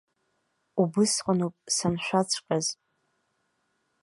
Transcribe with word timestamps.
Убысҟаноуп 0.81 1.55
саншәаҵәҟаз. 1.75 2.65